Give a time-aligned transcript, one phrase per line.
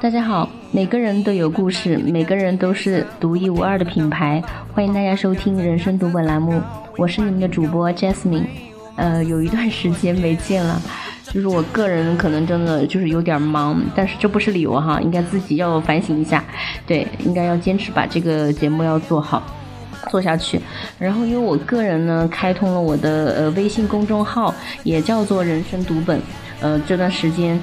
[0.00, 4.42] 大家好，每个人都有故事，每个人都是独一无二的品牌。
[4.72, 6.60] 欢迎大家收听人生读本栏目，
[6.96, 8.46] 我是你们的主播 Jasmine。
[8.96, 10.80] 呃，有一段时间没见了，
[11.24, 16.44] 就是我个人可能真的就是有点忙，但是这不是理由哈，应该自己要反省一下。
[16.86, 19.42] 对，应该要坚持把这个节目要做好，
[20.10, 20.60] 做下去。
[20.98, 26.20] 然后因为我个人呢，开通了我的呃微信公众号，也叫做人生读本。
[26.60, 27.60] 呃，这段时间。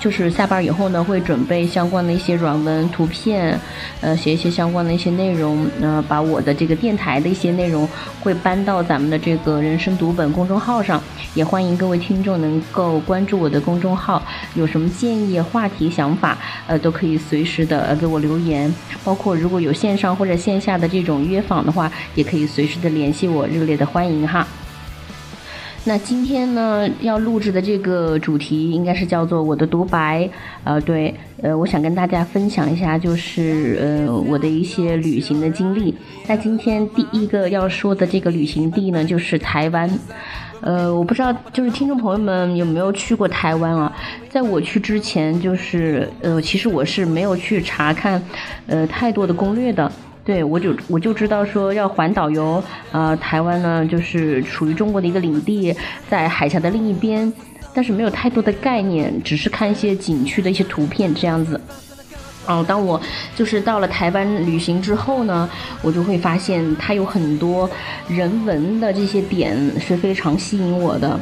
[0.00, 3.60] 就是下班以后呢，会准备相关的一些软文、图片，
[4.00, 7.86] 呃，写一些相关的一些内容，呃，把我的这个电台的一些内容
[8.22, 11.02] 会搬到咱们的这个人生读本公众号上，
[11.34, 14.22] 也欢迎各位听众能够关注我的公众号，
[14.54, 24.48] 有什么建议、话题、想法，呃，都可以随时的给我留言，包括如果有线上或者线下的这种约访的话，也可以随时的联系我，热烈的欢迎哈。
[25.84, 30.28] 那今天呢，要录制的这个主题应该是叫做我的独白，
[30.62, 35.94] 呃，对，呃，我想跟大家分享一下，就是呃我的一些旅行的经历。
[36.26, 39.90] 那今天第一个要说的这个旅行地呢，就是台湾。
[40.60, 43.90] 呃，我不知道，就是听众朋友们有没有去过台湾啊？
[44.28, 48.22] 在我去之前，就是呃，其实我是没有去查看，
[48.66, 49.90] 呃，太多的攻略的。
[50.24, 55.74] 对，我就我就知道说要环岛游，呃，台湾呢就是属于中国的一个领地，
[56.08, 57.32] 在海峡的另一边，
[57.74, 61.60] 但是没有太多的概念，只是看一些景区的一些图片这样子。
[62.46, 63.00] 哦，当我
[63.34, 65.48] 就是到了台湾旅行之后呢，
[65.82, 67.68] 我就会发现它有很多
[68.08, 71.18] 人文的这些点是非常吸引我的。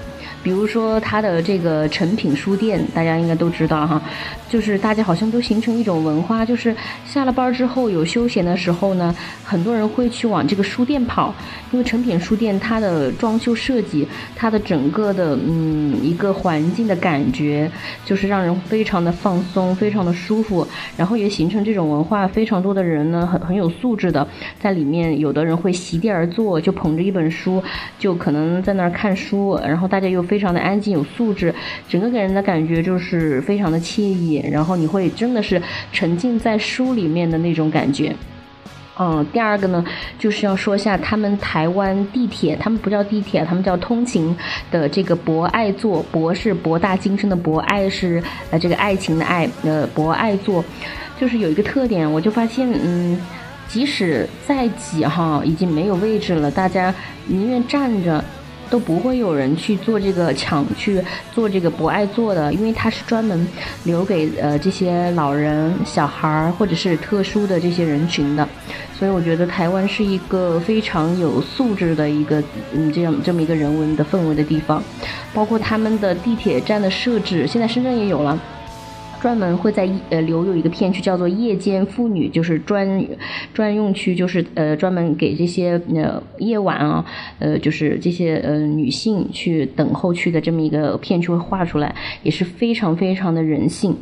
[0.48, 4.00] 比如说它的这个诚品书店，大家应该都知道哈，
[4.48, 9.14] 就是大家好像都形成一种文化，就是下了班之后有休闲的时候呢，
[9.44, 11.34] 很多人会去往这个书店跑，
[11.70, 17.70] 因为诚品书店它的装修设计，它的整个的嗯一个环境的感觉，
[18.06, 20.66] 就是让人非常的放松，非常的舒服，
[20.96, 24.26] 然后也形成这种文化，非常多的人呢很很有素质的
[24.58, 27.62] 在里面，有的人会席地而坐，就捧着一本书，
[27.98, 30.24] 就可能在那儿看书，然后大家又。
[30.28, 31.52] 非非常的安静有素质，
[31.88, 35.60] 整个给人的感觉就是非常的惬意，然后你会真的是
[35.92, 38.14] 沉浸在书里面的那种感觉。
[39.00, 39.84] 嗯，第二个呢，
[40.16, 44.36] 就是要说一下他们台湾地铁，他们不叫地铁，他们叫通勤
[44.70, 48.22] 的这个博爱座，博是博大精深的博，爱是
[48.52, 50.64] 呃这个爱情的爱，呃博爱座，
[51.18, 53.20] 就是有一个特点，我就发现，嗯，
[53.66, 56.94] 即使再挤哈，已经没有位置了，大家
[57.26, 58.24] 宁愿站着。
[58.70, 61.02] 都不会有人去做这个抢去
[61.32, 63.46] 做这个不爱做的，因为它是专门
[63.84, 68.48] 留给呃这些老人、小孩儿或者是特殊的这些人群的。
[68.98, 72.42] 所以我觉得台湾是一个非常有素质的一个
[72.72, 74.82] 嗯这样这么一个人文的氛围的地方，
[75.32, 78.38] 包括他们的地铁站的设置，现在深圳也有了。
[79.20, 83.04] 专门会在呃留有一个片区叫做夜间妇女，就是专
[83.52, 87.04] 专用区，就是呃专门给这些呃夜晚啊，
[87.38, 93.96] 呃就是这些呃女性去等候区的这么一个片区会画出来，也是非常非常的人性，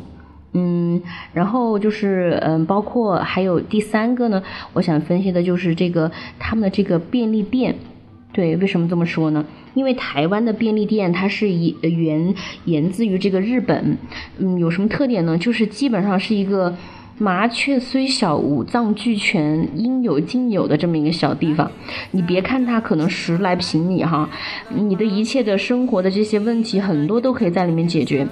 [0.53, 1.01] 嗯，
[1.33, 7.75] 然后就是嗯包括还有第三个呢，我想分析的就是这个他们的这个便利店。
[8.37, 9.43] 对，为什么这么说呢？
[9.73, 13.97] 因为台湾的便利店它是以源源自于这个日本，
[14.37, 15.35] 嗯，有什么特点呢？
[15.35, 16.77] 就是基本上是一个
[17.17, 21.71] 麻雀虽小，五脏俱全，应有尽有的这么一个小地方。
[22.11, 24.29] 你别看它可能十来平米哈，
[24.69, 28.27] 你的一切的生活的这些问题很多都可以在里面解决。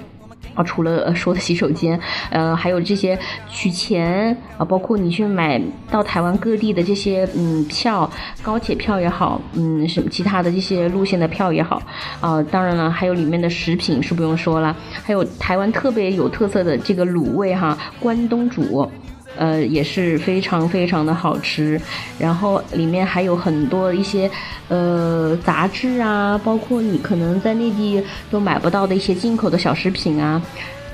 [0.55, 1.99] 啊，除了说的洗手间，
[2.31, 3.17] 呃，还有这些
[3.47, 5.61] 取钱啊，包括你去买
[5.91, 8.09] 到台湾各地的这些嗯票，
[8.41, 11.81] 高铁票也好，嗯，什么其他的这些路线的票也好，
[12.19, 18.89] 啊，当然了，还有里面的食品是不用说了，还有台湾特别有特色的这个卤味哈，关东煮。
[19.37, 21.79] 呃，也是非常非常的好吃，
[22.17, 24.29] 然后里面还有很多一些
[24.69, 28.01] 呃杂志啊，包括你可能在内地
[28.31, 30.41] 都买不到的一些进口的小食品啊，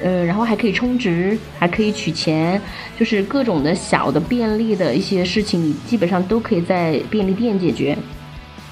[0.01, 2.59] 呃，然后还可以充值，还可以取钱，
[2.99, 7.97] 就是各种的小的便利的一些事情，你基本上都可以在便利店解决。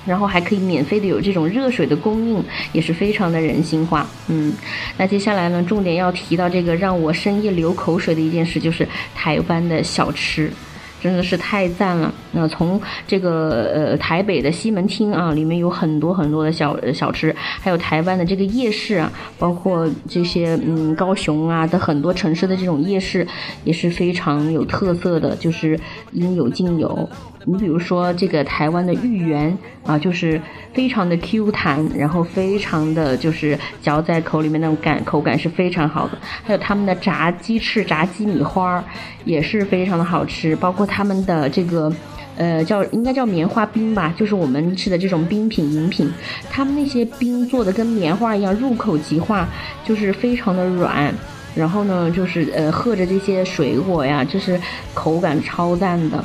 [0.10, 4.08] 然后还可以免费的有这种热水的供应，也是非常的人性化。
[4.28, 4.52] 嗯，
[4.98, 10.52] 那接下来呢，重点要提到这个让我深夜流口水的一件事，就是台湾的小吃，
[11.00, 12.12] 真的是太赞了。
[12.32, 23.28] 那从这个呃台北的西门町啊，里面有很多很多的小小吃，还有台湾的这个夜市啊，包括这些嗯高雄啊的很多城市的这种夜市，
[23.64, 25.80] 也是非常有特色的，就是
[26.14, 27.08] 应有尽有。
[27.46, 30.40] 你比如说这个台湾的芋圆啊，就是
[30.74, 36.18] 非常的 Q 弹，然后非常的就是嚼在口里面那种感口感是非常好的。
[36.44, 38.84] 还有他们的炸鸡翅、炸鸡米花
[39.24, 41.92] 也是非常的好吃，包括他们的这个
[42.38, 46.12] 呃叫应该叫棉花冰吧，就是我们吃的这种冰品饮品，
[46.50, 49.48] 他们那些冰做的跟棉花一样，入口即化，
[49.86, 51.14] 就是非常的软。
[51.56, 54.60] 然后呢，就是呃喝着这些水果呀，就是
[54.94, 56.24] 口感超赞的。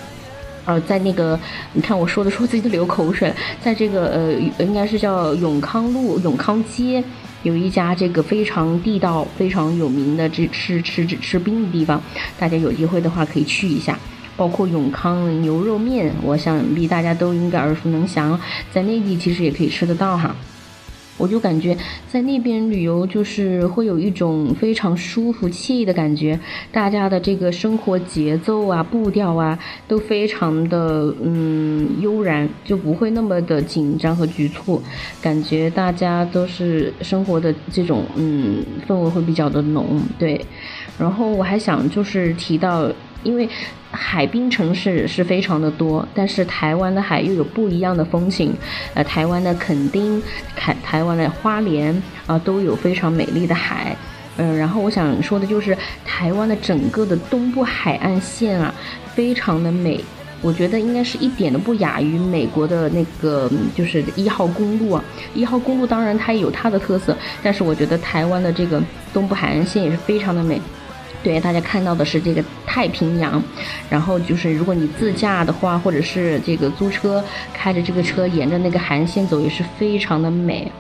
[0.64, 1.38] 呃，在那个，
[1.72, 3.32] 你看我说的时候自己都流口水，
[3.62, 4.32] 在这个呃，
[4.64, 7.02] 应该是叫永康路永康街，
[7.43, 12.02] 有一家这个非常地道、非常有名的这吃吃吃吃冰的地方，
[12.38, 13.99] 大家有机会的话可以去一下。
[14.37, 18.37] 包括永康牛肉面，我想必大家都应该耳熟能详，
[18.72, 20.34] 在内地其实也可以吃得到哈。
[21.16, 21.76] 我就感觉
[22.08, 26.38] 在那边旅游就是会有一种非常舒服惬意的感觉，
[26.72, 34.82] 大家的这个生活节奏啊、步调啊都非常的嗯悠然，就不会那么的紧张和局促，
[35.22, 40.44] 感觉大家都是生活的这种嗯氛围会比较的浓，对。
[40.99, 42.90] 然后我还想就是提到。
[43.25, 43.49] 因为
[43.91, 48.55] 海滨城市是非常的多，但是台湾的海又有不一样的风情。
[48.94, 50.23] 呃，台湾的垦丁、
[50.55, 53.97] 台台湾的花莲啊，都有非常美丽的海。
[54.37, 58.75] 嗯，然后我想说的就是台湾的整个的东部海岸线啊，
[59.15, 60.00] 非常的美。
[60.43, 65.03] 我觉得应该是一点都不亚于美国的那个，就是一号公路啊。
[65.32, 70.61] 一号公路当然它也有它的特色，但是我觉得台湾的这个东部海岸线也是非常的美。
[71.25, 73.43] 对，大家看到的是这个太平洋，
[73.88, 77.25] 然后就是如果你自驾的话，或者是这个租车
[77.55, 80.71] 开着这个车沿着那个海岸线走，也是非常的美。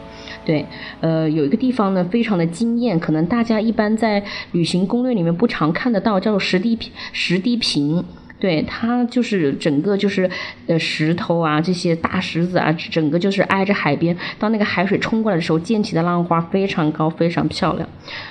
[0.44, 0.66] 对，
[1.00, 6.78] 呃，有一个地方呢，非常的惊艳，可能大家一般在旅行攻略里面不常看得到，叫做石地
[7.12, 8.04] 石地坪。
[8.44, 10.28] 对它就是整个就是
[10.66, 14.14] 呃石头啊这些大石子啊，整个就是挨着海边。
[14.38, 17.88] 当那个海水冲过来的时候，溅起的浪花非常高，非常漂亮。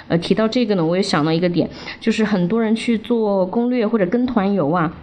[0.07, 1.68] 呃，提到这个呢，我也想到一个点，
[2.00, 4.94] 就是很多人去做攻略或者跟团游啊。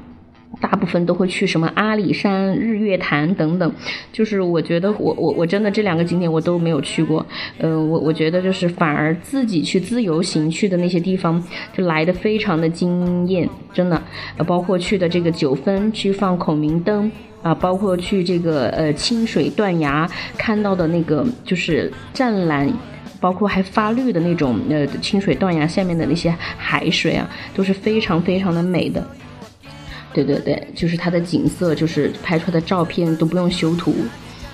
[0.61, 3.73] 大部分都会去什么阿里山、日月潭等等，
[4.13, 7.25] 就是我觉得我我我真的这两个景点我都没有去过，
[7.59, 11.43] 呃，我我觉得就是反而自己去自由行去的那些地方
[11.73, 14.03] 就来的非常的惊艳，真的，
[14.37, 17.11] 呃，包括去的这个九分去放孔明灯
[17.43, 20.07] 啊，包括去这个呃清水断崖
[20.37, 22.71] 看到的那个就是湛蓝，
[23.21, 29.07] 包括还发绿的那种呃清水断崖下面的那些海水啊，都是非常非常的美的。
[30.13, 33.95] 对对对，就是它的景色，就是拍出来的照片都不用修图。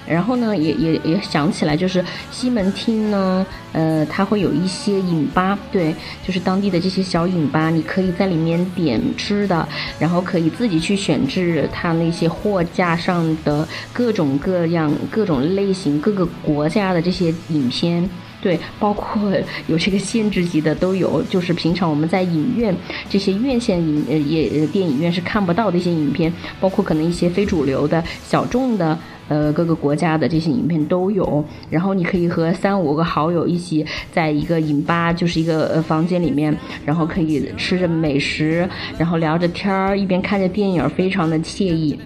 [0.08, 5.92] 然后呢，也也也想起来，就是西门町呢，呃，它会有一些饮吧，对，
[6.24, 9.68] 就是当地的这些小饮吧，你可以在里面点吃的，
[9.98, 18.08] 然后可以自己去选制它那些货架上的各种各样、各种类型、各个国家的这些影片。
[18.40, 19.32] 对，包括
[19.66, 22.74] 有这个限制级的都有，就是平常我们在影院
[23.08, 28.96] 这些院线影呃也电影院是看不到的一些影片，包括可能一些非主流的小众的
[29.28, 31.44] 呃各个国家的这些影片都有。
[31.70, 38.68] 然后你可以和三五个好友一起在一个影吧，就是一个呃房间里面，然后可以吃着美食，
[38.98, 41.98] 然后聊着天儿，一边看着电影，非常的惬意。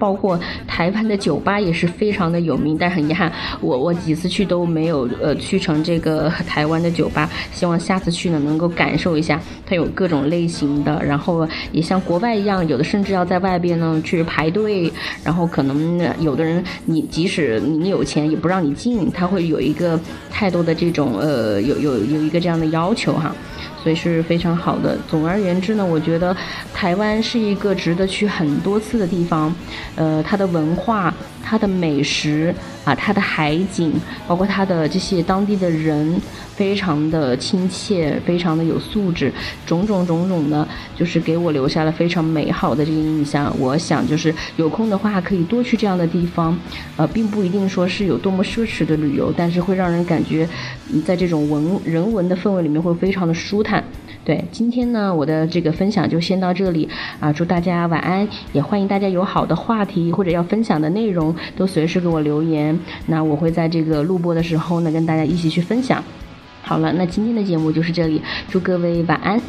[0.00, 3.30] 包括台湾的酒吧也是非常的有名，但很遗憾，
[3.60, 7.28] 我我几次去都没有呃去成这个台湾的酒吧。
[7.52, 14.90] 希望下次去呢能够感受一下，它有各种类型的，然后也像国外一样，有的甚至要在外边呢去排队，
[15.22, 23.36] 然后可能有的人你即使你有钱也不让你进，他会有一个太多的这种呃有有有一个这样的要求哈。
[23.82, 24.98] 所以是非常好的。
[25.08, 26.36] 总而言之呢，我觉得
[26.74, 29.54] 台湾是一个值得去很多次的地方。
[29.96, 32.54] 呃，它的文化、它的美食
[32.90, 33.92] 啊、它的海景，
[34.26, 36.20] 包括它的这些当地的人。
[36.60, 39.32] 非常的亲切，非常的有素质，
[39.64, 43.50] 种种种种的，就是给我留下了非常美好的这个印象。
[43.58, 46.54] 我想，就是有空的话可以多去这样的地方，
[46.98, 50.46] 呃，并不一定说是有多么奢侈的旅游，但是会让人感觉，
[51.06, 53.82] 在这种文人文的氛围里面会非常的舒坦。
[54.22, 56.86] 对，今天呢，我的这个分享就先到这里
[57.20, 66.02] 啊，祝大家晚安，也欢迎大家有好的话题或者要分享的内容，都随时给我留言，那我会在这个录播的时候呢，跟大家一起去分享。
[66.62, 69.40] 好了，那今天的节目就是这里，祝各位晚安。